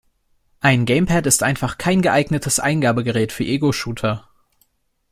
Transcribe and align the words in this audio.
Ein 0.61 0.87
Gamepad 0.87 1.27
ist 1.27 1.43
einfach 1.43 1.77
kein 1.77 2.01
geeignetes 2.01 2.59
Eingabegerät 2.59 3.31
für 3.31 3.43
Egoshooter. 3.43 4.27